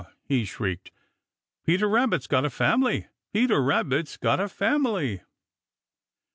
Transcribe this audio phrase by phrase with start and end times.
[0.23, 0.89] he shrieked,
[1.63, 3.05] "Peter Rabbit's got a family!
[3.31, 5.21] Peter Rabbit's got a family!"